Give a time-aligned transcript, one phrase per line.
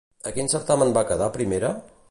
[0.29, 1.75] A quin certamen va quedar primera?